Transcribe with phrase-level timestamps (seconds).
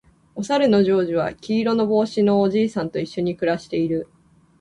[0.33, 4.07] おさるのジョージは黄色の帽子のおじさんと一緒に暮らしている